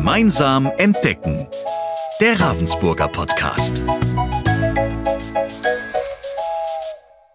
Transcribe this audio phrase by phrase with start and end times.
[0.00, 1.46] Gemeinsam entdecken.
[2.22, 3.84] Der Ravensburger Podcast.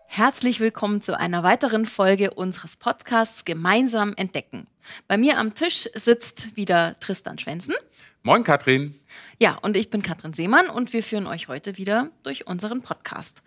[0.07, 4.65] Herzlich willkommen zu einer weiteren Folge unseres Podcasts Gemeinsam entdecken.
[5.07, 7.75] Bei mir am Tisch sitzt wieder Tristan Schwensen.
[8.23, 8.99] Moin, Katrin.
[9.37, 13.43] Ja, und ich bin Katrin Seemann und wir führen euch heute wieder durch unseren Podcast.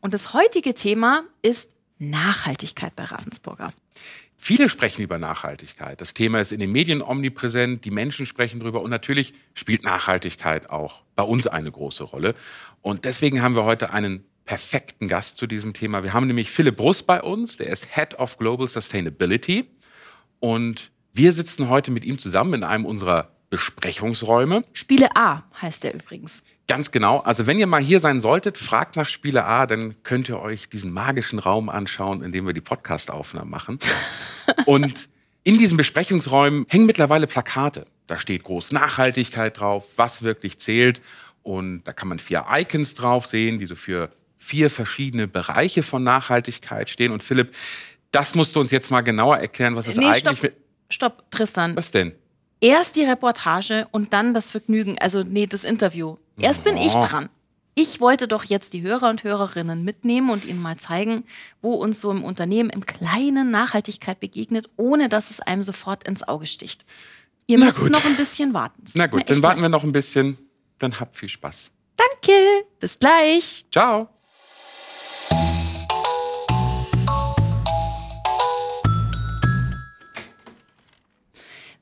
[0.00, 3.74] Und das heutige Thema ist Nachhaltigkeit bei Ravensburger.
[4.44, 6.00] Viele sprechen über Nachhaltigkeit.
[6.00, 10.68] Das Thema ist in den Medien omnipräsent, die Menschen sprechen darüber und natürlich spielt Nachhaltigkeit
[10.68, 12.34] auch bei uns eine große Rolle.
[12.80, 16.02] Und deswegen haben wir heute einen perfekten Gast zu diesem Thema.
[16.02, 19.70] Wir haben nämlich Philipp Brust bei uns, der ist Head of Global Sustainability.
[20.40, 24.64] Und wir sitzen heute mit ihm zusammen in einem unserer Besprechungsräume.
[24.72, 26.42] Spiele A heißt der übrigens.
[26.72, 27.18] Ganz genau.
[27.18, 30.70] Also wenn ihr mal hier sein solltet, fragt nach Spiele A, dann könnt ihr euch
[30.70, 33.78] diesen magischen Raum anschauen, in dem wir die Podcast-Aufnahmen machen.
[34.64, 35.10] Und
[35.44, 37.84] in diesen Besprechungsräumen hängen mittlerweile Plakate.
[38.06, 41.02] Da steht groß Nachhaltigkeit drauf, was wirklich zählt.
[41.42, 46.02] Und da kann man vier Icons drauf sehen, die so für vier verschiedene Bereiche von
[46.02, 47.12] Nachhaltigkeit stehen.
[47.12, 47.54] Und Philipp,
[48.12, 50.52] das musst du uns jetzt mal genauer erklären, was es nee, eigentlich stopp,
[50.88, 51.76] stopp, Tristan.
[51.76, 52.12] Was denn?
[52.62, 56.16] Erst die Reportage und dann das Vergnügen, also nee, das Interview.
[56.38, 57.28] Erst bin ich dran.
[57.74, 61.24] Ich wollte doch jetzt die Hörer und Hörerinnen mitnehmen und ihnen mal zeigen,
[61.62, 66.26] wo uns so im Unternehmen im Kleinen Nachhaltigkeit begegnet, ohne dass es einem sofort ins
[66.26, 66.84] Auge sticht.
[67.46, 67.90] Ihr Na müsst gut.
[67.90, 68.82] noch ein bisschen warten.
[68.94, 70.36] Na gut, dann warten wir noch ein bisschen.
[70.78, 71.70] Dann habt viel Spaß.
[71.96, 72.32] Danke,
[72.78, 73.64] bis gleich.
[73.72, 74.08] Ciao.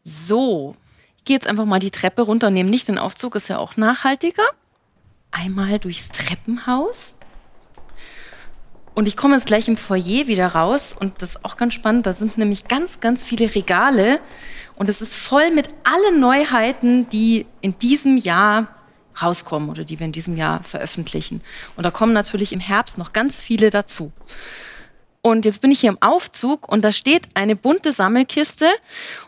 [0.05, 0.77] So,
[1.31, 4.43] gehe jetzt einfach mal die Treppe runter, nehme nicht den Aufzug, ist ja auch nachhaltiger.
[5.31, 7.21] Einmal durchs Treppenhaus.
[8.97, 12.07] Und ich komme jetzt gleich im Foyer wieder raus und das ist auch ganz spannend.
[12.07, 14.19] Da sind nämlich ganz, ganz viele Regale
[14.75, 18.67] und es ist voll mit allen Neuheiten, die in diesem Jahr
[19.23, 21.43] rauskommen oder die wir in diesem Jahr veröffentlichen.
[21.77, 24.11] Und da kommen natürlich im Herbst noch ganz viele dazu.
[25.23, 28.67] Und jetzt bin ich hier im Aufzug und da steht eine bunte Sammelkiste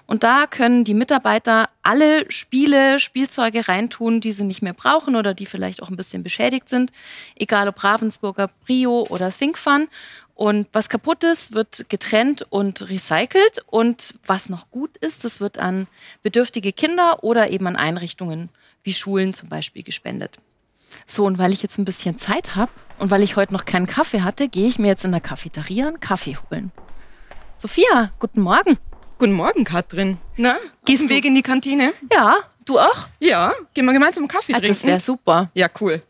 [0.07, 5.35] und da können die Mitarbeiter alle Spiele, Spielzeuge reintun, die sie nicht mehr brauchen oder
[5.35, 6.93] die vielleicht auch ein bisschen beschädigt sind.
[7.37, 9.89] Egal ob Ravensburger, Brio oder ThinkFun.
[10.35, 13.63] Und was kaputt ist, wird getrennt und recycelt.
[13.67, 15.89] Und was noch gut ist, das wird an
[16.23, 18.49] bedürftige Kinder oder eben an Einrichtungen
[18.83, 20.39] wie Schulen zum Beispiel gespendet.
[21.07, 23.87] So, und weil ich jetzt ein bisschen Zeit habe und weil ich heute noch keinen
[23.87, 26.73] Kaffee hatte, gehe ich mir jetzt in der Cafeteria einen Kaffee holen.
[27.59, 28.79] Sophia, guten Morgen.
[29.19, 30.19] Guten Morgen, Katrin.
[30.37, 31.93] Na, Gehst du- Weg in die Kantine?
[32.13, 33.09] Ja, du auch?
[33.21, 34.69] Ja, gehen wir gemeinsam einen Kaffee Ah, trinken.
[34.75, 35.51] das wäre super.
[35.55, 36.03] ja, cool.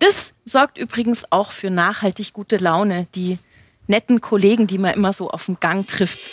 [0.00, 3.38] Das sorgt übrigens auch für nachhaltig gute Laune, die
[3.86, 6.30] netten Kollegen, die man immer so auf dem Gang trifft.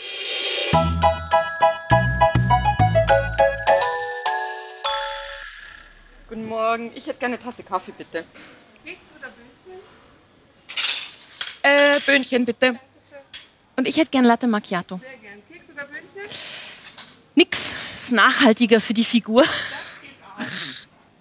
[6.51, 6.91] Morgen.
[6.95, 8.25] Ich hätte gerne eine Tasse Kaffee, bitte.
[8.83, 9.79] Keks oder Böhnchen?
[11.63, 12.79] Äh, Böhnchen, bitte.
[13.77, 14.99] Und ich hätte gern Latte Macchiato.
[14.99, 15.41] Sehr gern.
[15.49, 16.29] Keks oder Böhnchen?
[17.35, 17.73] Nix.
[17.95, 19.45] Ist nachhaltiger für die Figur.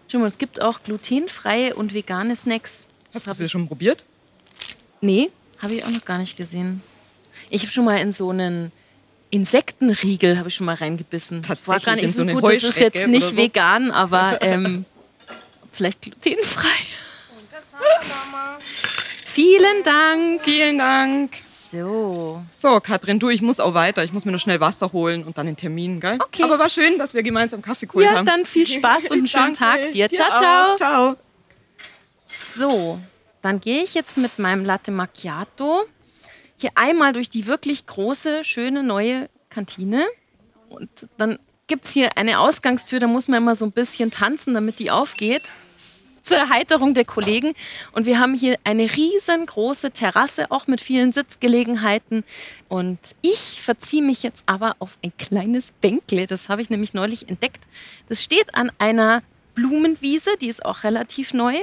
[0.09, 2.89] Schau mal, es gibt auch glutenfreie und vegane Snacks.
[3.13, 4.05] Das Hast du sie schon probiert?
[5.01, 5.31] Nee,
[5.63, 6.83] habe ich auch noch gar nicht gesehen.
[7.51, 8.73] Ich habe schon mal in so einen
[9.31, 11.43] Insektenriegel habe ich schon mal reingebissen.
[11.43, 13.37] Tatsächlich War gar nicht in so eine gut, das ist jetzt nicht so?
[13.37, 14.85] vegan, aber ähm,
[15.73, 16.69] vielleicht glutenfrei.
[19.25, 20.43] Vielen Dank.
[20.43, 21.35] Vielen Dank.
[21.41, 24.03] So, So, Katrin, du, ich muss auch weiter.
[24.03, 26.19] Ich muss mir noch schnell Wasser holen und dann den Termin, gell?
[26.21, 26.43] Okay.
[26.43, 28.27] Aber war schön, dass wir gemeinsam Kaffee geholt ja, haben.
[28.27, 29.55] dann viel Spaß und einen schönen.
[29.55, 30.09] Tag dir.
[30.09, 30.77] Dir Ciao, auch.
[30.77, 30.77] ciao.
[30.77, 31.17] Ciao.
[32.25, 33.01] So,
[33.41, 35.85] dann gehe ich jetzt mit meinem Latte Macchiato
[36.57, 40.07] hier einmal durch die wirklich große, schöne neue Kantine.
[40.69, 44.55] Und dann gibt es hier eine Ausgangstür, da muss man immer so ein bisschen tanzen,
[44.55, 45.53] damit die aufgeht.
[46.23, 47.55] Zur Erheiterung der Kollegen.
[47.93, 52.25] Und wir haben hier eine riesengroße Terrasse, auch mit vielen Sitzgelegenheiten.
[52.69, 56.27] Und ich verziehe mich jetzt aber auf ein kleines Bänkle.
[56.27, 57.65] Das habe ich nämlich neulich entdeckt.
[58.09, 59.23] Das steht an einer
[59.55, 61.55] Blumenwiese, die ist auch relativ neu,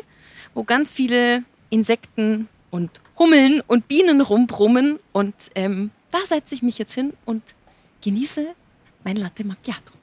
[0.53, 4.99] wo ganz viele Insekten und Hummeln und Bienen rumbrummen.
[5.13, 7.43] Und ähm, da setze ich mich jetzt hin und
[8.01, 8.47] genieße
[9.03, 9.93] mein Latte Macchiato.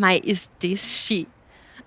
[0.00, 1.26] Mai ist das schön.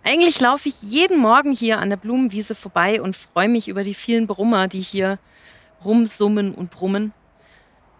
[0.04, 3.95] Eigentlich laufe ich jeden Morgen hier an der Blumenwiese vorbei und freue mich über die
[3.95, 5.18] vielen Brummer, die hier
[5.83, 7.12] rumsummen und brummen.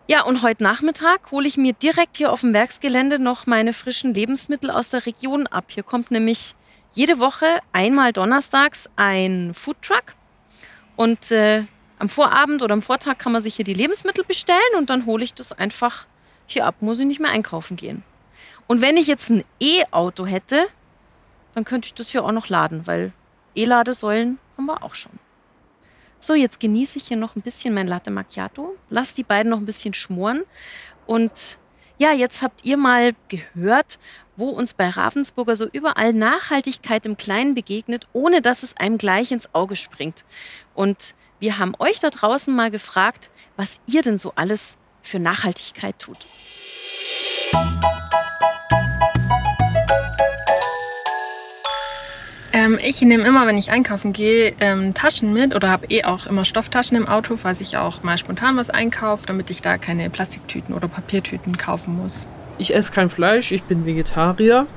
[0.08, 4.14] Ja, und heute Nachmittag hole ich mir direkt hier auf dem Werksgelände noch meine frischen
[4.14, 5.66] Lebensmittel aus der Region ab.
[5.70, 6.56] Hier kommt nämlich
[6.92, 10.14] jede Woche einmal donnerstags ein Foodtruck
[10.96, 11.64] und äh,
[11.98, 15.24] am Vorabend oder am Vortag kann man sich hier die Lebensmittel bestellen und dann hole
[15.24, 16.06] ich das einfach
[16.46, 18.04] hier ab, muss ich nicht mehr einkaufen gehen.
[18.68, 20.68] Und wenn ich jetzt ein E-Auto hätte,
[21.54, 23.14] dann könnte ich das hier auch noch laden, weil
[23.56, 25.12] E-Ladesäulen haben wir auch schon.
[26.20, 29.58] So, jetzt genieße ich hier noch ein bisschen mein Latte Macchiato, lass die beiden noch
[29.58, 30.44] ein bisschen schmoren
[31.06, 31.58] und
[32.00, 34.00] ja, jetzt habt ihr mal gehört,
[34.36, 39.32] wo uns bei Ravensburger so überall Nachhaltigkeit im Kleinen begegnet, ohne dass es einem gleich
[39.32, 40.26] ins Auge springt.
[40.74, 46.00] Und wir haben euch da draußen mal gefragt, was ihr denn so alles für Nachhaltigkeit
[46.00, 46.26] tut.
[52.56, 56.28] Ähm, ich nehme immer, wenn ich einkaufen gehe, ähm, Taschen mit oder habe eh auch
[56.28, 60.08] immer Stofftaschen im Auto, falls ich auch mal spontan was einkaufe, damit ich da keine
[60.12, 62.28] Plastiktüten oder Papiertüten kaufen muss.
[62.60, 64.68] Ich esse kein Fleisch, ich bin Vegetarier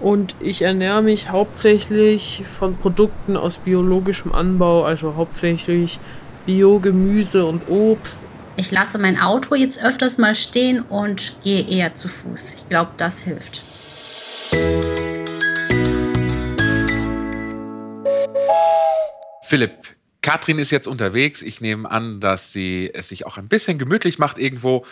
[0.00, 5.98] und ich ernähre mich hauptsächlich von Produkten aus biologischem Anbau, also hauptsächlich
[6.44, 8.26] Biogemüse und Obst.
[8.56, 12.54] Ich lasse mein Auto jetzt öfters mal stehen und gehe eher zu Fuß.
[12.56, 13.64] Ich glaube, das hilft.
[19.42, 21.42] Philipp, Katrin ist jetzt unterwegs.
[21.42, 24.86] Ich nehme an, dass sie es sich auch ein bisschen gemütlich macht irgendwo.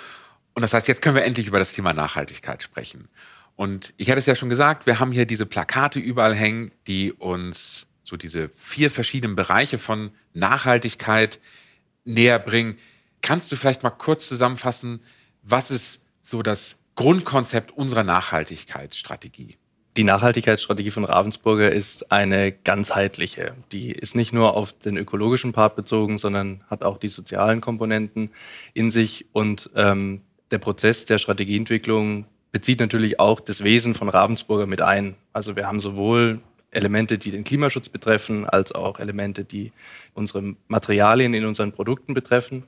[0.55, 3.09] Und das heißt, jetzt können wir endlich über das Thema Nachhaltigkeit sprechen.
[3.57, 7.13] Und ich hatte es ja schon gesagt, wir haben hier diese Plakate überall hängen, die
[7.13, 11.41] uns so diese vier verschiedenen Bereiche von Nachhaltigkeit
[12.05, 12.77] näher bringen.
[13.23, 15.01] Kannst du vielleicht mal kurz zusammenfassen,
[15.43, 19.57] was ist so das Grundkonzept unserer Nachhaltigkeitsstrategie?
[19.99, 23.55] Die Nachhaltigkeitsstrategie von Ravensburger ist eine ganzheitliche.
[23.73, 28.31] Die ist nicht nur auf den ökologischen Part bezogen, sondern hat auch die sozialen Komponenten
[28.73, 29.27] in sich.
[29.33, 35.17] Und ähm, der Prozess der Strategieentwicklung bezieht natürlich auch das Wesen von Ravensburger mit ein.
[35.35, 36.41] Also wir haben sowohl
[36.71, 39.73] Elemente, die den Klimaschutz betreffen, als auch Elemente, die
[40.15, 42.65] unsere Materialien in unseren Produkten betreffen.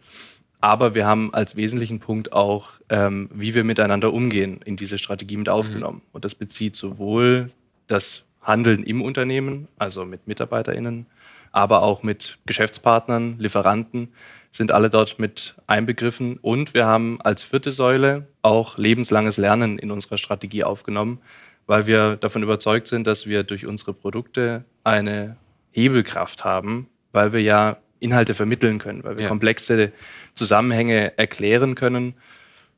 [0.65, 5.37] Aber wir haben als wesentlichen Punkt auch, ähm, wie wir miteinander umgehen, in diese Strategie
[5.37, 5.99] mit aufgenommen.
[5.99, 6.11] Mhm.
[6.13, 7.51] Und das bezieht sowohl
[7.87, 11.05] das Handeln im Unternehmen, also mit MitarbeiterInnen,
[11.53, 14.15] aber auch mit Geschäftspartnern, Lieferanten,
[14.53, 16.39] sind alle dort mit einbegriffen.
[16.39, 21.19] Und wir haben als vierte Säule auch lebenslanges Lernen in unserer Strategie aufgenommen,
[21.67, 25.37] weil wir davon überzeugt sind, dass wir durch unsere Produkte eine
[25.73, 29.29] Hebelkraft haben, weil wir ja Inhalte vermitteln können, weil wir ja.
[29.29, 29.93] komplexe
[30.35, 32.15] Zusammenhänge erklären können.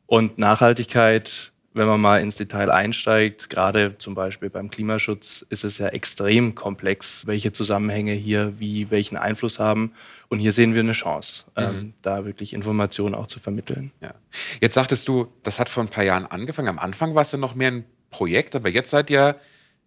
[0.07, 5.79] Und Nachhaltigkeit, wenn man mal ins Detail einsteigt, gerade zum Beispiel beim Klimaschutz, ist es
[5.79, 9.93] ja extrem komplex, welche Zusammenhänge hier wie welchen Einfluss haben.
[10.29, 11.63] Und hier sehen wir eine Chance, mhm.
[11.63, 13.93] ähm, da wirklich Informationen auch zu vermitteln.
[14.01, 14.15] Ja.
[14.61, 16.69] Jetzt sagtest du, das hat vor ein paar Jahren angefangen.
[16.69, 19.37] Am Anfang war es ja noch mehr ein Projekt, aber jetzt seid ihr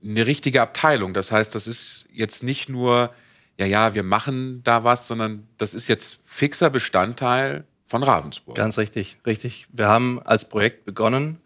[0.04, 1.14] eine richtige Abteilung.
[1.14, 3.14] Das heißt, das ist jetzt nicht nur,
[3.60, 8.56] ja, ja, wir machen da was, sondern das ist jetzt fixer Bestandteil von Ravensburg.
[8.56, 9.68] Ganz richtig, richtig.
[9.74, 11.40] Wir haben als Projekt begonnen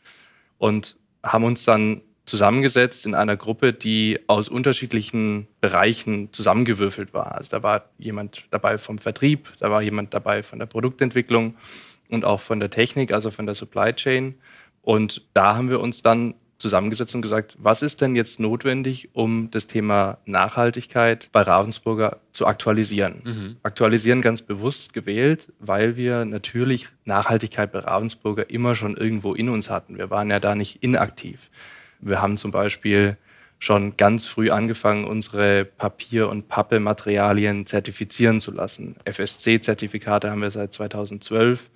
[0.59, 7.35] und haben uns dann zusammengesetzt in einer Gruppe, die aus unterschiedlichen Bereichen zusammengewürfelt war.
[7.35, 11.55] Also da war jemand dabei vom Vertrieb, da war jemand dabei von der Produktentwicklung
[12.09, 14.35] und auch von der Technik, also von der Supply Chain.
[14.83, 19.51] Und da haben wir uns dann zusammengesetzt und gesagt, was ist denn jetzt notwendig, um
[19.51, 23.21] das Thema Nachhaltigkeit bei Ravensburger zu aktualisieren?
[23.23, 23.55] Mhm.
[23.61, 29.69] Aktualisieren ganz bewusst gewählt, weil wir natürlich Nachhaltigkeit bei Ravensburger immer schon irgendwo in uns
[29.69, 29.97] hatten.
[29.97, 31.51] Wir waren ja da nicht inaktiv.
[31.99, 33.17] Wir haben zum Beispiel
[33.59, 38.95] schon ganz früh angefangen, unsere Papier- und Pappematerialien zertifizieren zu lassen.
[39.05, 41.69] FSC-Zertifikate haben wir seit 2012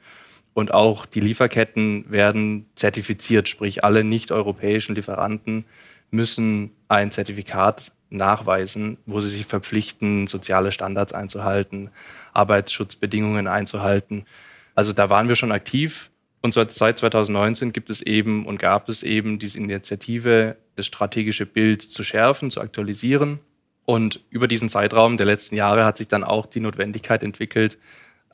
[0.57, 5.65] und auch die Lieferketten werden zertifiziert, sprich alle nicht-europäischen Lieferanten
[6.09, 11.91] müssen ein Zertifikat nachweisen, wo sie sich verpflichten, soziale Standards einzuhalten,
[12.33, 14.25] Arbeitsschutzbedingungen einzuhalten.
[14.73, 16.09] Also da waren wir schon aktiv
[16.41, 21.83] und seit 2019 gibt es eben und gab es eben diese Initiative, das strategische Bild
[21.83, 23.41] zu schärfen, zu aktualisieren.
[23.85, 27.77] Und über diesen Zeitraum der letzten Jahre hat sich dann auch die Notwendigkeit entwickelt,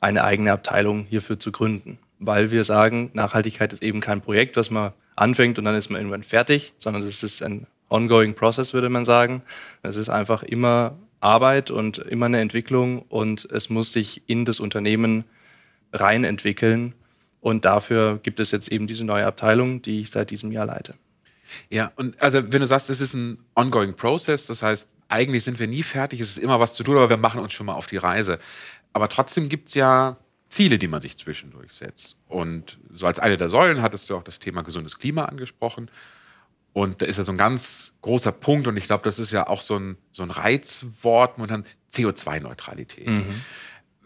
[0.00, 1.98] eine eigene Abteilung hierfür zu gründen.
[2.18, 6.00] Weil wir sagen, Nachhaltigkeit ist eben kein Projekt, was man anfängt und dann ist man
[6.00, 9.42] irgendwann fertig, sondern es ist ein ongoing process, würde man sagen.
[9.82, 14.60] Es ist einfach immer Arbeit und immer eine Entwicklung und es muss sich in das
[14.60, 15.24] Unternehmen
[15.92, 16.94] rein entwickeln.
[17.40, 20.94] Und dafür gibt es jetzt eben diese neue Abteilung, die ich seit diesem Jahr leite.
[21.70, 25.60] Ja, und also wenn du sagst, es ist ein ongoing process, das heißt, eigentlich sind
[25.60, 27.74] wir nie fertig, es ist immer was zu tun, aber wir machen uns schon mal
[27.74, 28.38] auf die Reise.
[28.92, 30.16] Aber trotzdem gibt es ja
[30.54, 32.16] Ziele, die man sich zwischendurch setzt.
[32.28, 35.90] Und so als eine der Säulen hattest du auch das Thema gesundes Klima angesprochen.
[36.72, 39.48] Und da ist ja so ein ganz großer Punkt, und ich glaube, das ist ja
[39.48, 43.08] auch so ein, so ein Reizwort, momentan CO2-Neutralität.
[43.08, 43.42] Mhm.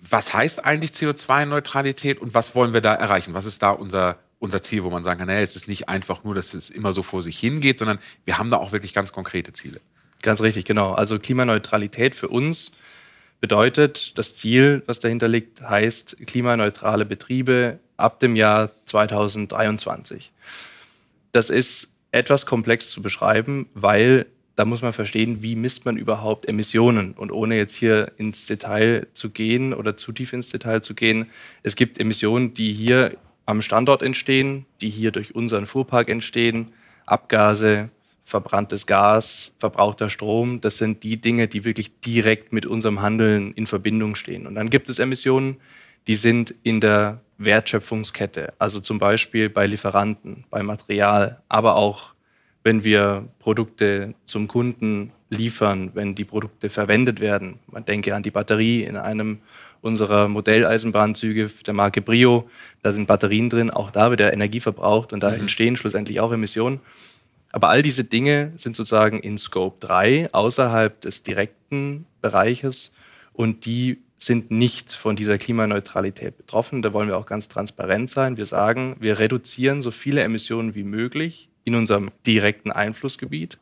[0.00, 3.34] Was heißt eigentlich CO2-Neutralität und was wollen wir da erreichen?
[3.34, 6.24] Was ist da unser, unser Ziel, wo man sagen kann, naja, es ist nicht einfach
[6.24, 9.12] nur, dass es immer so vor sich hingeht, sondern wir haben da auch wirklich ganz
[9.12, 9.80] konkrete Ziele.
[10.22, 10.94] Ganz richtig, genau.
[10.94, 12.72] Also Klimaneutralität für uns
[13.40, 20.32] bedeutet, das Ziel, was dahinter liegt, heißt klimaneutrale Betriebe ab dem Jahr 2023.
[21.32, 24.26] Das ist etwas komplex zu beschreiben, weil
[24.56, 27.12] da muss man verstehen, wie misst man überhaupt Emissionen.
[27.12, 31.30] Und ohne jetzt hier ins Detail zu gehen oder zu tief ins Detail zu gehen,
[31.62, 33.16] es gibt Emissionen, die hier
[33.46, 36.72] am Standort entstehen, die hier durch unseren Fuhrpark entstehen,
[37.06, 37.88] Abgase,
[38.28, 43.66] verbranntes Gas, verbrauchter Strom, das sind die Dinge, die wirklich direkt mit unserem Handeln in
[43.66, 44.46] Verbindung stehen.
[44.46, 45.56] Und dann gibt es Emissionen,
[46.06, 52.12] die sind in der Wertschöpfungskette, also zum Beispiel bei Lieferanten, bei Material, aber auch
[52.64, 57.60] wenn wir Produkte zum Kunden liefern, wenn die Produkte verwendet werden.
[57.66, 59.38] Man denke an die Batterie in einem
[59.80, 62.50] unserer Modelleisenbahnzüge der Marke Brio.
[62.82, 65.40] Da sind Batterien drin, auch da wird der Energie verbraucht und da mhm.
[65.40, 66.80] entstehen schlussendlich auch Emissionen.
[67.50, 72.92] Aber all diese Dinge sind sozusagen in Scope 3 außerhalb des direkten Bereiches
[73.32, 76.82] und die sind nicht von dieser Klimaneutralität betroffen.
[76.82, 78.36] Da wollen wir auch ganz transparent sein.
[78.36, 83.58] Wir sagen, wir reduzieren so viele Emissionen wie möglich in unserem direkten Einflussgebiet,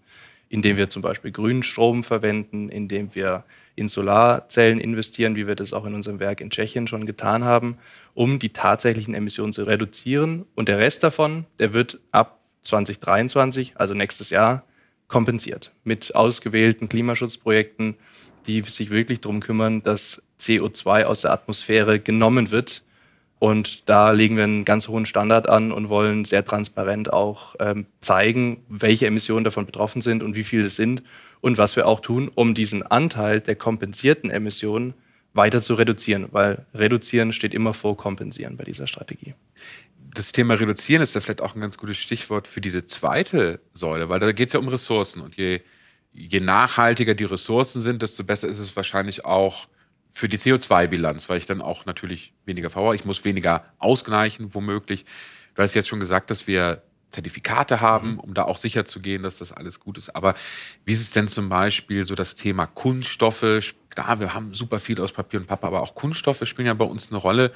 [0.48, 5.74] indem wir zum Beispiel grünen Strom verwenden, indem wir in Solarzellen investieren, wie wir das
[5.74, 7.76] auch in unserem Werk in Tschechien schon getan haben,
[8.14, 10.46] um die tatsächlichen Emissionen zu reduzieren.
[10.54, 14.64] Und der Rest davon, der wird ab 2023, also nächstes Jahr,
[15.08, 17.96] kompensiert mit ausgewählten Klimaschutzprojekten,
[18.46, 22.82] die sich wirklich darum kümmern, dass CO2 aus der Atmosphäre genommen wird
[23.38, 27.86] und da legen wir einen ganz hohen Standard an und wollen sehr transparent auch ähm,
[28.00, 31.02] zeigen, welche Emissionen davon betroffen sind und wie viele es sind
[31.40, 34.94] und was wir auch tun, um diesen Anteil der kompensierten Emissionen
[35.34, 39.34] weiter zu reduzieren, weil reduzieren steht immer vor kompensieren bei dieser Strategie.
[40.16, 44.08] Das Thema reduzieren ist ja vielleicht auch ein ganz gutes Stichwort für diese zweite Säule,
[44.08, 45.60] weil da geht es ja um Ressourcen und je,
[46.10, 49.68] je nachhaltiger die Ressourcen sind, desto besser ist es wahrscheinlich auch
[50.08, 52.94] für die CO2-Bilanz, weil ich dann auch natürlich weniger verbrauche.
[52.94, 55.04] Ich muss weniger ausgleichen, womöglich.
[55.54, 58.20] Du hast jetzt schon gesagt, dass wir Zertifikate haben, mhm.
[58.20, 60.16] um da auch sicher zu gehen, dass das alles gut ist.
[60.16, 60.34] Aber
[60.86, 63.74] wie ist es denn zum Beispiel so das Thema Kunststoffe?
[63.90, 66.86] Klar, wir haben super viel aus Papier und Pappe, aber auch Kunststoffe spielen ja bei
[66.86, 67.52] uns eine Rolle.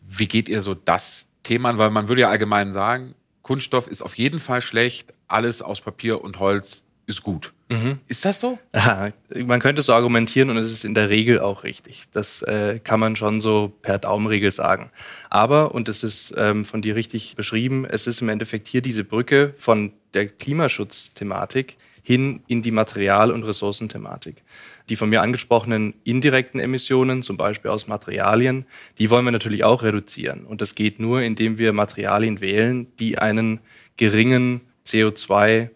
[0.00, 1.78] Wie geht ihr so das Thema an?
[1.78, 6.22] Weil man würde ja allgemein sagen, Kunststoff ist auf jeden Fall schlecht, alles aus Papier
[6.22, 7.54] und Holz ist gut.
[7.68, 7.98] Mhm.
[8.06, 8.58] Ist das so?
[8.74, 12.04] Ja, man könnte so argumentieren und es ist in der Regel auch richtig.
[12.12, 14.90] Das äh, kann man schon so per Daumenregel sagen.
[15.30, 19.04] Aber, und das ist ähm, von dir richtig beschrieben, es ist im Endeffekt hier diese
[19.04, 24.42] Brücke von der Klimaschutzthematik hin in die Material- und Ressourcenthematik.
[24.88, 28.64] Die von mir angesprochenen indirekten Emissionen, zum Beispiel aus Materialien,
[28.98, 30.44] die wollen wir natürlich auch reduzieren.
[30.44, 33.60] Und das geht nur, indem wir Materialien wählen, die einen
[33.96, 35.70] geringen CO2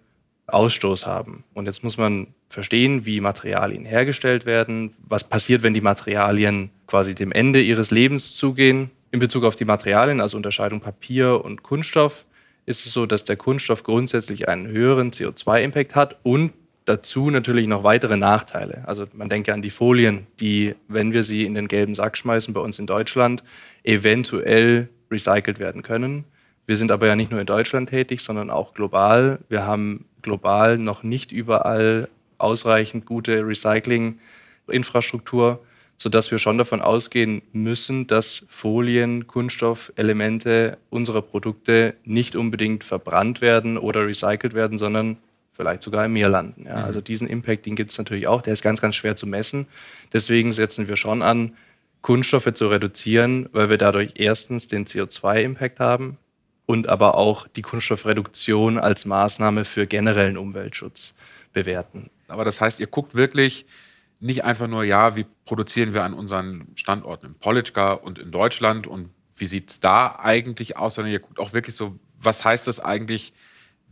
[0.46, 1.44] Ausstoß haben.
[1.54, 7.14] Und jetzt muss man verstehen, wie Materialien hergestellt werden, was passiert, wenn die Materialien quasi
[7.14, 8.90] dem Ende ihres Lebens zugehen.
[9.10, 12.26] In Bezug auf die Materialien, also Unterscheidung Papier und Kunststoff,
[12.64, 16.52] ist es so, dass der Kunststoff grundsätzlich einen höheren CO2-Impact hat und
[16.84, 18.82] dazu natürlich noch weitere Nachteile.
[18.86, 22.54] Also man denke an die Folien, die, wenn wir sie in den gelben Sack schmeißen
[22.54, 23.42] bei uns in Deutschland,
[23.84, 26.24] eventuell recycelt werden können.
[26.66, 29.38] Wir sind aber ja nicht nur in Deutschland tätig, sondern auch global.
[29.48, 32.08] Wir haben global noch nicht überall
[32.38, 35.60] ausreichend gute Recycling-Infrastruktur,
[35.96, 43.78] sodass wir schon davon ausgehen müssen, dass Folien, Kunststoffelemente unserer Produkte nicht unbedingt verbrannt werden
[43.78, 45.16] oder recycelt werden, sondern
[45.52, 46.64] vielleicht sogar im Meer landen.
[46.66, 46.84] Ja, mhm.
[46.84, 49.66] Also diesen Impact, den gibt es natürlich auch, der ist ganz, ganz schwer zu messen.
[50.12, 51.56] Deswegen setzen wir schon an,
[52.00, 56.18] Kunststoffe zu reduzieren, weil wir dadurch erstens den CO2-Impact haben,
[56.66, 61.14] und aber auch die Kunststoffreduktion als Maßnahme für generellen Umweltschutz
[61.52, 62.10] bewerten.
[62.28, 63.66] Aber das heißt, ihr guckt wirklich
[64.20, 68.86] nicht einfach nur, ja, wie produzieren wir an unseren Standorten in Politschka und in Deutschland
[68.86, 72.66] und wie sieht es da eigentlich aus, sondern ihr guckt auch wirklich so, was heißt
[72.68, 73.32] das eigentlich,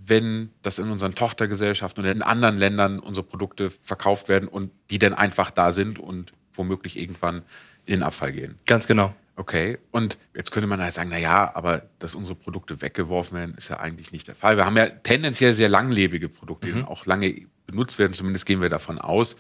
[0.03, 4.99] wenn das in unseren Tochtergesellschaften oder in anderen Ländern unsere Produkte verkauft werden und die
[4.99, 7.43] dann einfach da sind und womöglich irgendwann
[7.87, 8.59] in den Abfall gehen.
[8.67, 9.15] Ganz genau.
[9.37, 13.55] Okay, und jetzt könnte man halt sagen, na ja, aber dass unsere Produkte weggeworfen werden,
[13.57, 14.57] ist ja eigentlich nicht der Fall.
[14.57, 16.85] Wir haben ja tendenziell sehr langlebige Produkte, die mhm.
[16.85, 19.37] auch lange benutzt werden, zumindest gehen wir davon aus.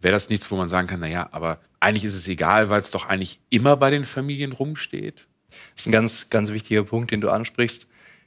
[0.00, 2.80] Wäre das nichts, wo man sagen kann, na ja, aber eigentlich ist es egal, weil
[2.80, 5.28] es doch eigentlich immer bei den Familien rumsteht?
[5.48, 7.86] Das ist ein ganz, ganz wichtiger Punkt, den du ansprichst.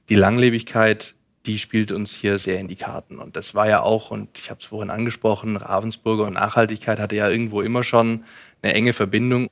[0.09, 1.15] Die Langlebigkeit,
[1.45, 3.19] die spielt uns hier sehr in die Karten.
[3.19, 7.15] Und das war ja auch, und ich habe es vorhin angesprochen, Ravensburger und Nachhaltigkeit hatte
[7.15, 8.23] ja irgendwo immer schon
[8.61, 9.49] eine enge Verbindung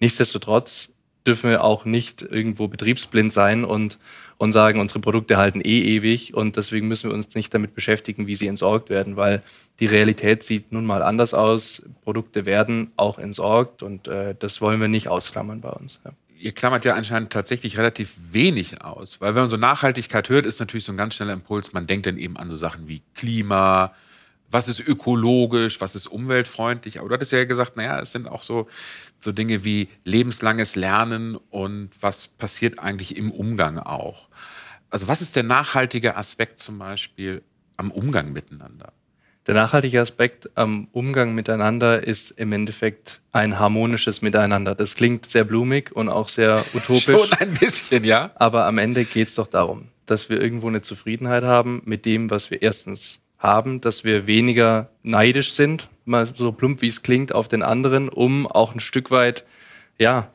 [0.00, 0.92] Nichtsdestotrotz
[1.26, 3.98] dürfen wir auch nicht irgendwo betriebsblind sein und,
[4.36, 8.26] und sagen, unsere Produkte halten eh ewig und deswegen müssen wir uns nicht damit beschäftigen,
[8.26, 9.42] wie sie entsorgt werden, weil
[9.80, 11.82] die Realität sieht nun mal anders aus.
[12.04, 15.98] Produkte werden auch entsorgt und äh, das wollen wir nicht ausklammern bei uns.
[16.04, 16.12] Ja.
[16.38, 20.60] Ihr klammert ja anscheinend tatsächlich relativ wenig aus, weil wenn man so Nachhaltigkeit hört, ist
[20.60, 23.94] natürlich so ein ganz schneller Impuls, man denkt dann eben an so Sachen wie Klima,
[24.50, 26.98] was ist ökologisch, was ist umweltfreundlich.
[26.98, 28.68] Aber du hattest ja gesagt, naja, es sind auch so,
[29.18, 34.28] so Dinge wie lebenslanges Lernen und was passiert eigentlich im Umgang auch.
[34.90, 37.42] Also was ist der nachhaltige Aspekt zum Beispiel
[37.76, 38.92] am Umgang miteinander?
[39.46, 44.74] Der nachhaltige Aspekt am Umgang miteinander ist im Endeffekt ein harmonisches Miteinander.
[44.74, 47.04] Das klingt sehr blumig und auch sehr utopisch.
[47.04, 48.32] Schon ein bisschen, ja.
[48.34, 52.28] Aber am Ende geht es doch darum, dass wir irgendwo eine Zufriedenheit haben mit dem,
[52.28, 57.32] was wir erstens haben, dass wir weniger neidisch sind, mal so plump wie es klingt,
[57.32, 59.44] auf den anderen, um auch ein Stück weit,
[59.98, 60.28] ja,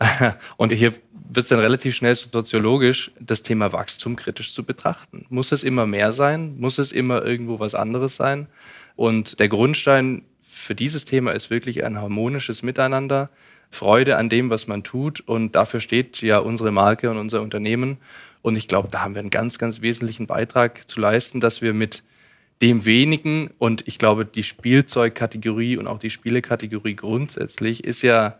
[0.56, 0.94] und hier
[1.34, 5.26] wird es dann relativ schnell soziologisch, das Thema Wachstum kritisch zu betrachten.
[5.28, 6.56] Muss es immer mehr sein?
[6.58, 8.46] Muss es immer irgendwo was anderes sein?
[8.96, 13.30] Und der Grundstein für dieses Thema ist wirklich ein harmonisches Miteinander,
[13.70, 15.20] Freude an dem, was man tut.
[15.20, 17.98] Und dafür steht ja unsere Marke und unser Unternehmen.
[18.42, 21.74] Und ich glaube, da haben wir einen ganz, ganz wesentlichen Beitrag zu leisten, dass wir
[21.74, 22.02] mit
[22.62, 28.38] dem wenigen und ich glaube, die Spielzeugkategorie und auch die Spielekategorie grundsätzlich ist ja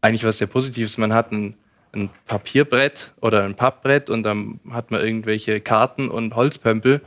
[0.00, 0.98] eigentlich was sehr Positives.
[0.98, 1.56] Man hat ein,
[1.96, 7.00] ein Papierbrett oder ein Pappbrett und dann hat man irgendwelche Karten und Holzpömpel.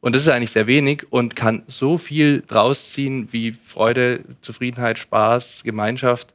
[0.00, 4.98] Und das ist eigentlich sehr wenig und kann so viel draus ziehen wie Freude, Zufriedenheit,
[4.98, 6.32] Spaß, Gemeinschaft.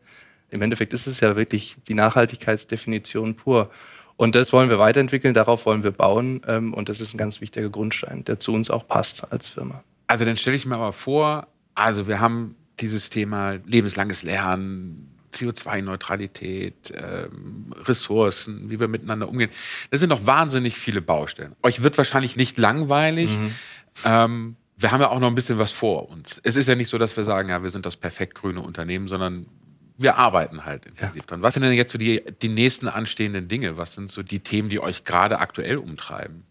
[0.52, 3.72] Im Endeffekt ist es ja wirklich die Nachhaltigkeitsdefinition pur.
[4.18, 6.42] Und das wollen wir weiterentwickeln, darauf wollen wir bauen.
[6.48, 9.84] Ähm, und das ist ein ganz wichtiger Grundstein, der zu uns auch passt als Firma.
[10.08, 16.94] Also dann stelle ich mir mal vor, also wir haben dieses Thema lebenslanges Lernen, CO2-Neutralität,
[16.96, 19.50] ähm, Ressourcen, wie wir miteinander umgehen.
[19.92, 21.56] Das sind doch wahnsinnig viele Baustellen.
[21.64, 23.38] Euch wird wahrscheinlich nicht langweilig.
[23.38, 23.52] Mhm.
[24.06, 26.40] Ähm, wir haben ja auch noch ein bisschen was vor uns.
[26.44, 29.08] Es ist ja nicht so, dass wir sagen, ja, wir sind das perfekt grüne Unternehmen,
[29.08, 29.46] sondern
[29.98, 31.28] wir arbeiten halt intensiv ja.
[31.28, 31.44] dran.
[31.44, 33.78] Was sind denn jetzt so die, die nächsten anstehenden Dinge?
[33.78, 36.44] Was sind so die Themen, die euch gerade aktuell umtreiben?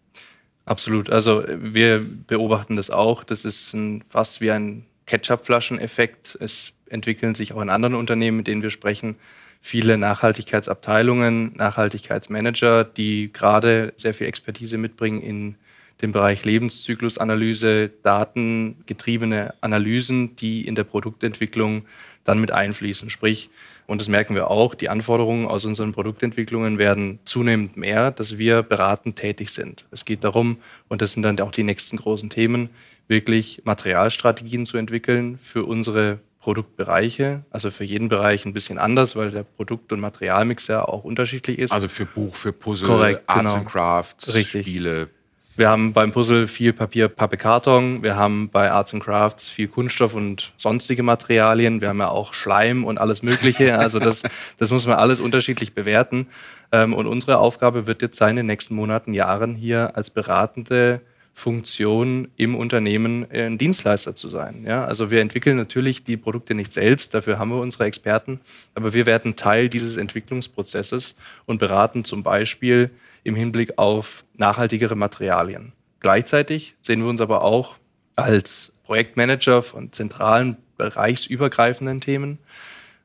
[0.65, 1.11] Absolut.
[1.11, 3.23] Also wir beobachten das auch.
[3.23, 6.37] Das ist ein, fast wie ein Ketchup-Flaschen-Effekt.
[6.41, 9.15] Es entwickeln sich auch in anderen Unternehmen, mit denen wir sprechen,
[9.61, 15.55] viele Nachhaltigkeitsabteilungen, Nachhaltigkeitsmanager, die gerade sehr viel Expertise mitbringen in
[16.01, 21.85] dem Bereich Lebenszyklusanalyse, datengetriebene Analysen, die in der Produktentwicklung
[22.25, 23.09] dann mit einfließen.
[23.09, 23.49] Sprich,
[23.87, 28.63] und das merken wir auch, die Anforderungen aus unseren Produktentwicklungen werden zunehmend mehr, dass wir
[28.63, 29.85] beratend tätig sind.
[29.91, 32.69] Es geht darum, und das sind dann auch die nächsten großen Themen,
[33.07, 39.31] wirklich Materialstrategien zu entwickeln für unsere Produktbereiche, also für jeden Bereich ein bisschen anders, weil
[39.31, 41.71] der Produkt- und Materialmix ja auch unterschiedlich ist.
[41.71, 43.55] Also für Buch, für Puzzle, Korrekt, Arts genau.
[43.55, 44.67] and Crafts, Richtig.
[44.67, 45.09] Spiele.
[45.55, 48.03] Wir haben beim Puzzle viel Papier, Pappe, Karton.
[48.03, 51.81] Wir haben bei Arts and Crafts viel Kunststoff und sonstige Materialien.
[51.81, 53.75] Wir haben ja auch Schleim und alles Mögliche.
[53.79, 54.21] Also das,
[54.59, 56.27] das muss man alles unterschiedlich bewerten.
[56.71, 61.01] Ähm, und unsere Aufgabe wird jetzt sein, in den nächsten Monaten, Jahren hier als beratende
[61.37, 64.63] Funktion im Unternehmen äh, ein Dienstleister zu sein.
[64.65, 68.39] Ja, also wir entwickeln natürlich die Produkte nicht selbst, dafür haben wir unsere Experten,
[68.73, 72.89] aber wir werden Teil dieses Entwicklungsprozesses und beraten zum Beispiel
[73.25, 75.73] im Hinblick auf nachhaltigere Materialien.
[75.99, 77.75] Gleichzeitig sehen wir uns aber auch
[78.15, 82.39] als Projektmanager von zentralen bereichsübergreifenden Themen.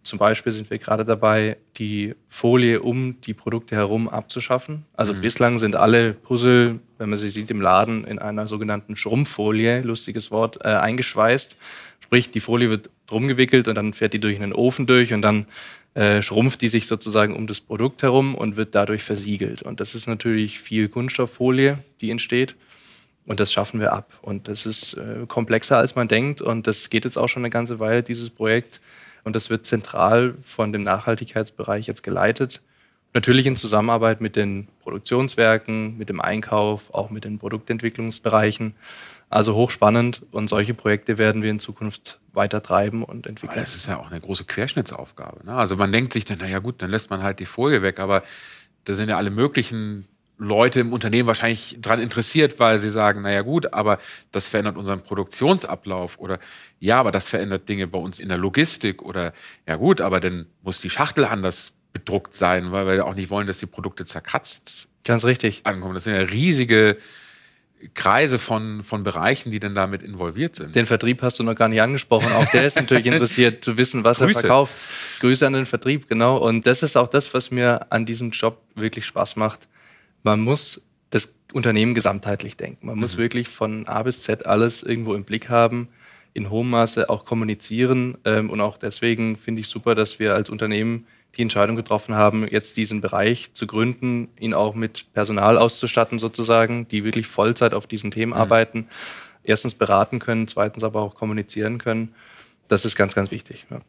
[0.03, 4.87] Zum Beispiel sind wir gerade dabei, die Folie um die Produkte herum abzuschaffen.
[4.95, 5.21] Also mhm.
[5.21, 10.31] bislang sind alle Puzzle, wenn man sie sieht im Laden, in einer sogenannten Schrumpffolie, lustiges
[10.31, 11.57] Wort, äh, eingeschweißt.
[12.01, 15.23] Sprich, die Folie wird drum gewickelt und dann fährt die durch einen Ofen durch und
[15.23, 15.47] dann
[15.95, 19.63] äh, schrumpft die sich sozusagen um das Produkt herum und wird dadurch versiegelt.
[19.63, 22.55] Und das ist natürlich viel Kunststofffolie, die entsteht.
[23.27, 24.19] Und das schaffen wir ab.
[24.23, 26.41] Und das ist äh, komplexer, als man denkt.
[26.41, 28.81] Und das geht jetzt auch schon eine ganze Weile, dieses Projekt.
[29.25, 32.63] Und das wird zentral von dem Nachhaltigkeitsbereich jetzt geleitet.
[33.13, 38.75] Natürlich in Zusammenarbeit mit den Produktionswerken, mit dem Einkauf, auch mit den Produktentwicklungsbereichen.
[39.29, 43.59] Also hochspannend und solche Projekte werden wir in Zukunft weiter treiben und entwickeln.
[43.59, 45.45] Aber das ist ja auch eine große Querschnittsaufgabe.
[45.45, 45.55] Ne?
[45.55, 48.23] Also man denkt sich dann, naja gut, dann lässt man halt die Folie weg, aber
[48.85, 50.07] da sind ja alle möglichen
[50.41, 53.99] Leute im Unternehmen wahrscheinlich dran interessiert, weil sie sagen, naja gut, aber
[54.33, 56.39] das verändert unseren Produktionsablauf oder
[56.79, 59.35] ja, aber das verändert Dinge bei uns in der Logistik oder
[59.69, 63.47] ja gut, aber dann muss die Schachtel anders bedruckt sein, weil wir auch nicht wollen,
[63.47, 65.61] dass die Produkte zerkratzt Ganz richtig.
[65.65, 65.93] ankommen.
[65.93, 66.97] Das sind ja riesige
[67.95, 70.75] Kreise von, von Bereichen, die denn damit involviert sind.
[70.75, 72.33] Den Vertrieb hast du noch gar nicht angesprochen.
[72.33, 74.39] Auch der ist natürlich interessiert zu wissen, was Grüße.
[74.39, 75.21] er verkauft.
[75.21, 76.37] Grüße an den Vertrieb, genau.
[76.39, 79.69] Und das ist auch das, was mir an diesem Job wirklich Spaß macht.
[80.23, 82.87] Man muss das Unternehmen gesamtheitlich denken.
[82.87, 85.89] Man muss wirklich von A bis Z alles irgendwo im Blick haben,
[86.33, 88.19] in hohem Maße auch kommunizieren.
[88.25, 91.07] Ähm, und auch deswegen finde ich super, dass wir als Unternehmen
[91.37, 96.89] die Entscheidung getroffen haben, jetzt diesen Bereich zu gründen, ihn auch mit Personal auszustatten sozusagen,
[96.89, 98.89] die wirklich Vollzeit auf diesen Themen arbeiten,
[99.45, 102.15] erstens beraten können, zweitens aber auch kommunizieren können.
[102.69, 103.67] Das ist ganz, ganz wichtig.
[103.71, 103.81] Ja.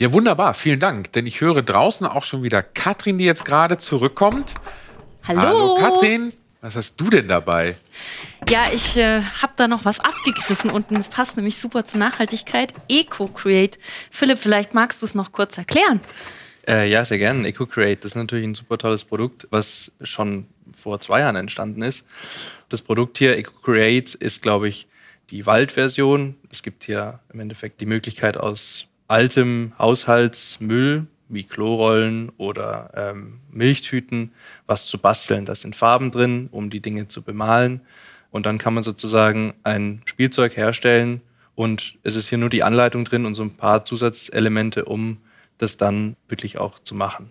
[0.00, 0.54] Ja, wunderbar.
[0.54, 1.12] Vielen Dank.
[1.12, 4.54] Denn ich höre draußen auch schon wieder Katrin, die jetzt gerade zurückkommt.
[5.36, 5.42] Hallo.
[5.42, 6.32] Hallo Katrin.
[6.60, 7.76] Was hast du denn dabei?
[8.48, 12.74] Ja, ich äh, habe da noch was abgegriffen und es passt nämlich super zur Nachhaltigkeit.
[12.88, 13.78] Eco-Create.
[14.10, 16.00] Philipp, vielleicht magst du es noch kurz erklären.
[16.66, 17.46] Äh, ja, sehr gerne.
[17.46, 22.04] EcoCreate, das ist natürlich ein super tolles Produkt, was schon vor zwei Jahren entstanden ist.
[22.68, 24.88] Das Produkt hier, EcoCreate, ist, glaube ich,
[25.30, 26.34] die Waldversion.
[26.50, 34.32] Es gibt hier im Endeffekt die Möglichkeit aus altem Haushaltsmüll wie Klorollen oder ähm, Milchtüten
[34.66, 35.44] was zu basteln.
[35.44, 37.80] Da sind Farben drin, um die Dinge zu bemalen.
[38.30, 41.20] Und dann kann man sozusagen ein Spielzeug herstellen
[41.54, 45.18] und es ist hier nur die Anleitung drin und so ein paar Zusatzelemente, um
[45.58, 47.30] das dann wirklich auch zu machen.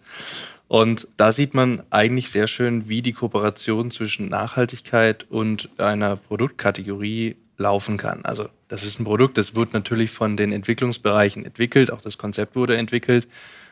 [0.67, 7.37] Und da sieht man eigentlich sehr schön, wie die Kooperation zwischen Nachhaltigkeit und einer Produktkategorie
[7.57, 8.23] laufen kann.
[8.23, 12.55] Also das ist ein Produkt, das wird natürlich von den Entwicklungsbereichen entwickelt, auch das Konzept
[12.55, 13.27] wurde entwickelt.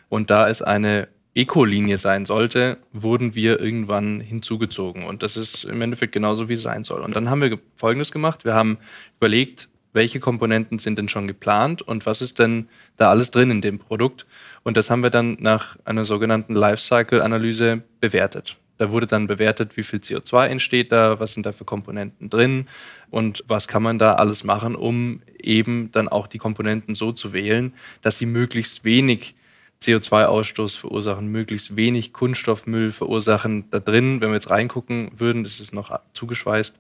[0.10, 5.06] Und da es eine Eco-Linie sein sollte, wurden wir irgendwann hinzugezogen.
[5.06, 7.02] Und das ist im Endeffekt genauso, wie es sein soll.
[7.02, 8.44] Und dann haben wir Folgendes gemacht.
[8.44, 8.80] Wir haben
[9.18, 13.62] überlegt, welche Komponenten sind denn schon geplant und was ist denn da alles drin in
[13.62, 14.26] dem Produkt.
[14.64, 18.58] Und das haben wir dann nach einer sogenannten Lifecycle-Analyse bewertet.
[18.78, 22.68] Da wurde dann bewertet, wie viel CO2 entsteht da, was sind da für Komponenten drin
[23.10, 27.34] und was kann man da alles machen, um eben dann auch die Komponenten so zu
[27.34, 29.36] wählen, dass sie möglichst wenig
[29.82, 33.70] CO2-Ausstoß verursachen, möglichst wenig Kunststoffmüll verursachen.
[33.72, 36.78] Da drin, wenn wir jetzt reingucken würden, ist es noch zugeschweißt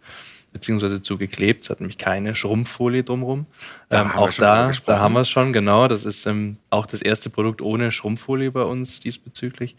[0.53, 1.63] beziehungsweise zugeklebt.
[1.63, 3.45] Es hat nämlich keine Schrumpffolie drumherum.
[3.91, 5.88] Ähm, auch da, da haben wir es schon, genau.
[5.88, 9.75] Das ist ähm, auch das erste Produkt ohne Schrumpffolie bei uns diesbezüglich.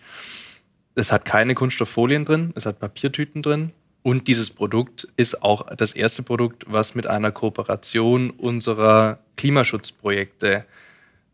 [0.95, 3.73] Es hat keine Kunststofffolien drin, es hat Papiertüten drin.
[4.03, 10.65] Und dieses Produkt ist auch das erste Produkt, was mit einer Kooperation unserer Klimaschutzprojekte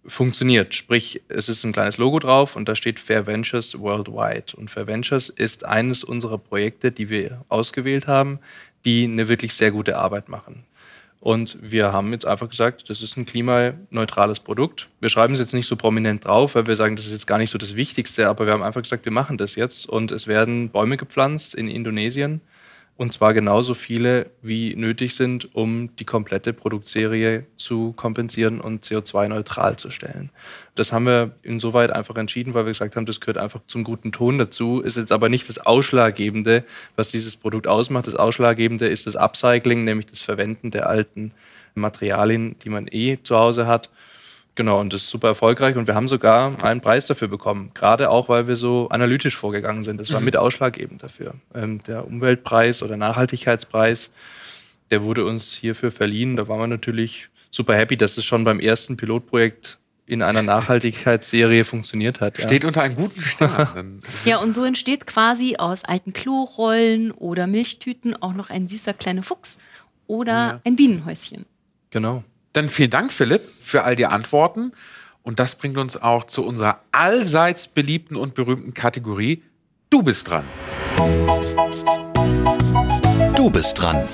[0.06, 0.74] funktioniert.
[0.74, 4.56] Sprich, es ist ein kleines Logo drauf und da steht Fair Ventures Worldwide.
[4.56, 8.38] Und Fair Ventures ist eines unserer Projekte, die wir ausgewählt haben,
[8.84, 10.64] die eine wirklich sehr gute Arbeit machen.
[11.20, 14.88] Und wir haben jetzt einfach gesagt, das ist ein klimaneutrales Produkt.
[15.00, 17.38] Wir schreiben es jetzt nicht so prominent drauf, weil wir sagen, das ist jetzt gar
[17.38, 19.88] nicht so das Wichtigste, aber wir haben einfach gesagt, wir machen das jetzt.
[19.88, 22.42] Und es werden Bäume gepflanzt in Indonesien
[22.96, 29.76] und zwar genauso viele, wie nötig sind, um die komplette Produktserie zu kompensieren und CO2-neutral
[29.76, 30.30] zu stellen.
[30.76, 34.12] Das haben wir insoweit einfach entschieden, weil wir gesagt haben, das gehört einfach zum guten
[34.12, 38.06] Ton dazu, ist jetzt aber nicht das Ausschlaggebende, was dieses Produkt ausmacht.
[38.06, 41.32] Das Ausschlaggebende ist das Upcycling, nämlich das Verwenden der alten
[41.74, 43.90] Materialien, die man eh zu Hause hat
[44.56, 47.72] Genau, und das ist super erfolgreich und wir haben sogar einen Preis dafür bekommen.
[47.74, 49.98] Gerade auch, weil wir so analytisch vorgegangen sind.
[49.98, 50.26] Das war mhm.
[50.26, 51.34] mit ausschlaggebend dafür.
[51.54, 54.12] Ähm, der Umweltpreis oder Nachhaltigkeitspreis,
[54.92, 56.36] der wurde uns hierfür verliehen.
[56.36, 61.64] Da waren wir natürlich super happy, dass es schon beim ersten Pilotprojekt in einer Nachhaltigkeitsserie
[61.64, 62.38] funktioniert hat.
[62.38, 62.44] Ja.
[62.44, 64.00] Steht unter einem guten Stern.
[64.24, 69.24] ja, und so entsteht quasi aus alten Klorollen oder Milchtüten auch noch ein süßer kleiner
[69.24, 69.58] Fuchs
[70.06, 70.60] oder ja.
[70.64, 71.44] ein Bienenhäuschen.
[71.90, 72.22] Genau.
[72.54, 74.72] Dann vielen Dank, Philipp, für all die Antworten.
[75.24, 79.42] Und das bringt uns auch zu unserer allseits beliebten und berühmten Kategorie
[79.90, 80.44] Du bist dran.
[83.34, 84.04] Du bist dran.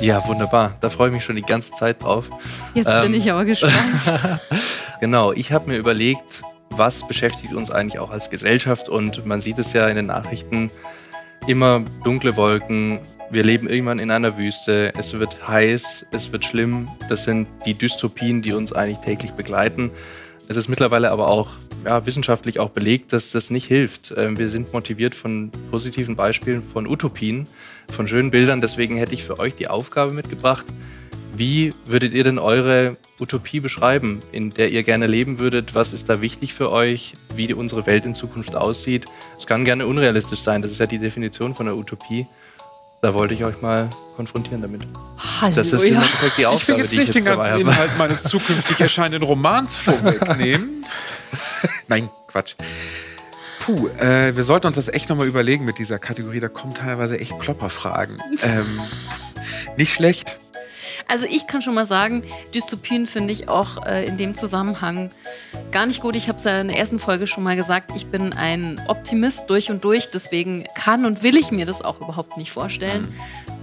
[0.00, 0.78] Ja, wunderbar.
[0.80, 2.30] Da freue ich mich schon die ganze Zeit drauf.
[2.72, 3.74] Jetzt ähm, bin ich aber gespannt.
[5.00, 9.58] genau, ich habe mir überlegt, was beschäftigt uns eigentlich auch als Gesellschaft und man sieht
[9.58, 10.70] es ja in den Nachrichten,
[11.46, 13.00] immer dunkle Wolken,
[13.30, 16.88] wir leben irgendwann in einer Wüste, es wird heiß, es wird schlimm.
[17.08, 19.90] Das sind die Dystopien, die uns eigentlich täglich begleiten.
[20.48, 21.50] Es ist mittlerweile aber auch
[21.84, 24.14] ja, wissenschaftlich auch belegt, dass das nicht hilft.
[24.16, 27.46] Ähm, wir sind motiviert von positiven Beispielen, von Utopien,
[27.90, 28.62] von schönen Bildern.
[28.62, 30.64] Deswegen hätte ich für euch die Aufgabe mitgebracht,
[31.36, 35.74] wie würdet ihr denn eure Utopie beschreiben, in der ihr gerne leben würdet?
[35.74, 37.12] Was ist da wichtig für euch?
[37.36, 39.04] Wie unsere Welt in Zukunft aussieht?
[39.38, 40.62] Es kann gerne unrealistisch sein.
[40.62, 42.26] Das ist ja die Definition von der Utopie.
[43.00, 44.82] Da wollte ich euch mal konfrontieren damit.
[45.40, 46.02] Hallo, das ist ja.
[46.36, 47.60] die Aufgabe, ich will jetzt nicht den ganzen habe.
[47.60, 50.84] Inhalt meines zukünftig erscheinenden Romans vorwegnehmen.
[51.88, 52.56] Nein, Quatsch.
[53.60, 56.40] Puh, äh, wir sollten uns das echt nochmal überlegen mit dieser Kategorie.
[56.40, 58.16] Da kommen teilweise echt Klopperfragen.
[58.42, 58.80] Ähm,
[59.76, 60.38] nicht schlecht.
[61.08, 62.22] Also ich kann schon mal sagen,
[62.54, 65.10] Dystopien finde ich auch äh, in dem Zusammenhang
[65.72, 66.14] gar nicht gut.
[66.14, 69.48] Ich habe es ja in der ersten Folge schon mal gesagt, ich bin ein Optimist
[69.48, 70.10] durch und durch.
[70.10, 73.08] Deswegen kann und will ich mir das auch überhaupt nicht vorstellen.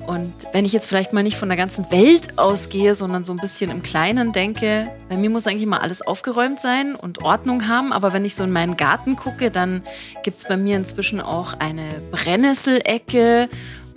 [0.08, 3.38] Und wenn ich jetzt vielleicht mal nicht von der ganzen Welt ausgehe, sondern so ein
[3.38, 7.92] bisschen im Kleinen denke, bei mir muss eigentlich mal alles aufgeräumt sein und Ordnung haben.
[7.92, 9.84] Aber wenn ich so in meinen Garten gucke, dann
[10.24, 13.50] gibt es bei mir inzwischen auch eine Brennnesselecke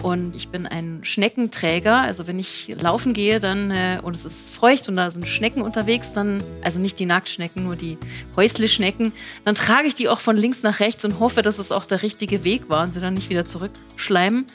[0.02, 2.00] und ich bin ein Schneckenträger.
[2.00, 5.62] Also wenn ich laufen gehe, dann äh, und es ist feucht und da sind Schnecken
[5.62, 7.98] unterwegs, dann also nicht die Nacktschnecken, nur die
[8.36, 9.12] Häusle-Schnecken,
[9.44, 12.02] dann trage ich die auch von links nach rechts und hoffe, dass es auch der
[12.02, 14.46] richtige Weg war und sie dann nicht wieder zurückschleimen.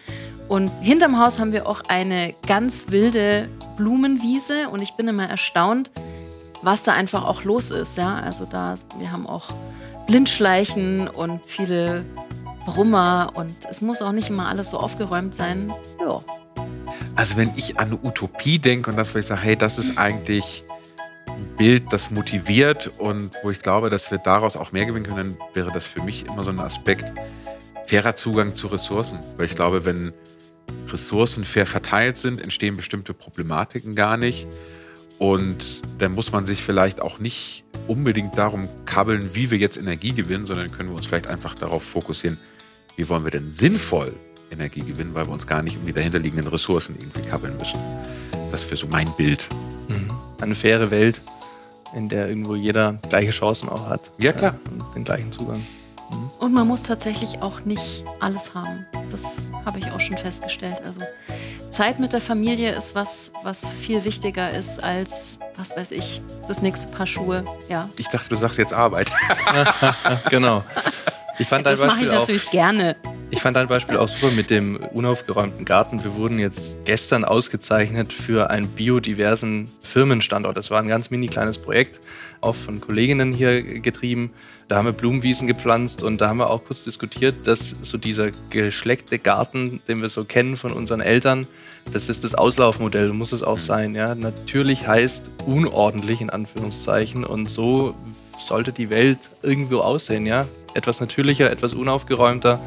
[0.47, 5.91] Und hinterm Haus haben wir auch eine ganz wilde Blumenwiese und ich bin immer erstaunt,
[6.61, 7.97] was da einfach auch los ist.
[7.97, 8.15] Ja?
[8.15, 9.49] Also da, wir haben auch
[10.07, 12.05] Blindschleichen und viele
[12.65, 15.71] Brummer und es muss auch nicht immer alles so aufgeräumt sein.
[15.99, 16.21] Ja.
[17.15, 19.97] Also wenn ich an eine Utopie denke und das, wo ich sage, hey, das ist
[19.97, 20.63] eigentlich
[21.27, 25.37] ein Bild, das motiviert und wo ich glaube, dass wir daraus auch mehr gewinnen können,
[25.37, 27.13] dann wäre das für mich immer so ein Aspekt,
[27.85, 29.19] fairer Zugang zu Ressourcen.
[29.37, 30.13] Weil ich glaube, wenn
[30.87, 34.47] Ressourcen fair verteilt sind, entstehen bestimmte Problematiken gar nicht.
[35.23, 40.11] Und dann muss man sich vielleicht auch nicht unbedingt darum kabbeln, wie wir jetzt Energie
[40.11, 42.37] gewinnen, sondern können wir uns vielleicht einfach darauf fokussieren,
[42.97, 44.11] wie wollen wir denn sinnvoll
[44.51, 47.79] Energie gewinnen, weil wir uns gar nicht um die dahinterliegenden Ressourcen irgendwie kabbeln müssen.
[48.51, 49.47] Das wäre so mein Bild.
[49.87, 50.11] Mhm.
[50.41, 51.21] Eine faire Welt,
[51.95, 54.01] in der irgendwo jeder gleiche Chancen auch hat.
[54.17, 54.55] Ja, klar.
[54.69, 55.65] und den gleichen Zugang.
[56.39, 58.85] Und man muss tatsächlich auch nicht alles haben.
[59.11, 60.81] Das habe ich auch schon festgestellt.
[60.85, 61.01] Also
[61.69, 66.61] Zeit mit der Familie ist was, was viel wichtiger ist als, was weiß ich, das
[66.61, 67.43] nächste Paar Schuhe.
[67.69, 67.89] Ja.
[67.97, 69.11] Ich dachte, du sagst jetzt Arbeit.
[70.29, 70.63] genau.
[71.39, 72.95] Ich fand das mache ich natürlich gerne.
[73.33, 76.03] Ich fand dein Beispiel auch super mit dem unaufgeräumten Garten.
[76.03, 80.55] Wir wurden jetzt gestern ausgezeichnet für einen biodiversen Firmenstandort.
[80.55, 81.99] Das war ein ganz mini kleines Projekt,
[82.41, 84.29] auch von Kolleginnen hier getrieben.
[84.67, 88.29] Da haben wir Blumenwiesen gepflanzt und da haben wir auch kurz diskutiert, dass so dieser
[88.51, 91.47] geschleckte Garten, den wir so kennen von unseren Eltern,
[91.91, 93.95] das ist das Auslaufmodell, muss es auch sein.
[93.95, 94.13] Ja?
[94.13, 97.95] Natürlich heißt unordentlich in Anführungszeichen und so
[98.39, 100.27] sollte die Welt irgendwo aussehen.
[100.27, 100.45] Ja?
[100.75, 102.59] Etwas natürlicher, etwas unaufgeräumter.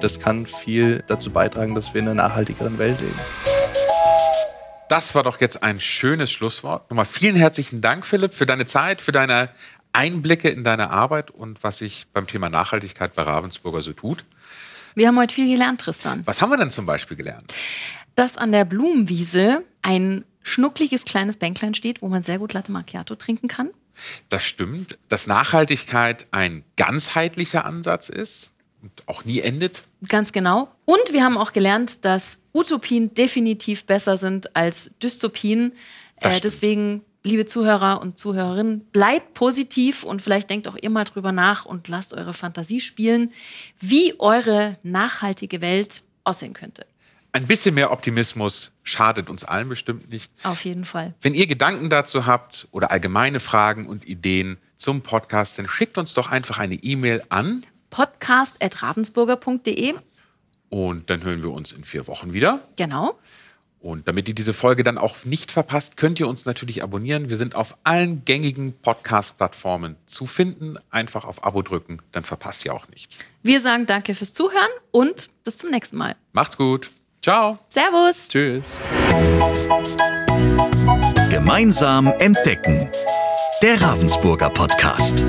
[0.00, 3.18] Das kann viel dazu beitragen, dass wir in einer nachhaltigeren Welt leben.
[4.88, 6.90] Das war doch jetzt ein schönes Schlusswort.
[6.90, 9.50] Nochmal vielen herzlichen Dank, Philipp, für deine Zeit, für deine
[9.92, 14.24] Einblicke in deine Arbeit und was sich beim Thema Nachhaltigkeit bei Ravensburger so tut.
[14.94, 16.22] Wir haben heute viel gelernt, Tristan.
[16.24, 17.52] Was haben wir denn zum Beispiel gelernt?
[18.14, 23.16] Dass an der Blumenwiese ein schnuckliges kleines Bänklein steht, wo man sehr gut Latte Macchiato
[23.16, 23.68] trinken kann.
[24.30, 28.49] Das stimmt, dass Nachhaltigkeit ein ganzheitlicher Ansatz ist
[29.06, 29.84] auch nie endet.
[30.08, 30.68] Ganz genau.
[30.84, 35.72] Und wir haben auch gelernt, dass Utopien definitiv besser sind als Dystopien.
[36.20, 41.32] Äh, deswegen, liebe Zuhörer und Zuhörerinnen, bleibt positiv und vielleicht denkt auch ihr mal drüber
[41.32, 43.32] nach und lasst eure Fantasie spielen,
[43.78, 46.86] wie eure nachhaltige Welt aussehen könnte.
[47.32, 50.32] Ein bisschen mehr Optimismus schadet uns allen bestimmt nicht.
[50.42, 51.14] Auf jeden Fall.
[51.22, 56.12] Wenn ihr Gedanken dazu habt oder allgemeine Fragen und Ideen zum Podcast, dann schickt uns
[56.14, 59.94] doch einfach eine E-Mail an Podcast.ravensburger.de.
[60.68, 62.60] und dann hören wir uns in vier Wochen wieder.
[62.76, 63.18] Genau.
[63.80, 67.30] Und damit ihr diese Folge dann auch nicht verpasst, könnt ihr uns natürlich abonnieren.
[67.30, 70.76] Wir sind auf allen gängigen Podcast-Plattformen zu finden.
[70.90, 73.18] Einfach auf Abo drücken, dann verpasst ihr auch nichts.
[73.42, 76.14] Wir sagen danke fürs Zuhören und bis zum nächsten Mal.
[76.32, 76.90] Macht's gut.
[77.22, 77.58] Ciao.
[77.68, 78.28] Servus.
[78.28, 78.66] Tschüss.
[81.30, 82.90] Gemeinsam entdecken.
[83.62, 85.24] Der Ravensburger Podcast.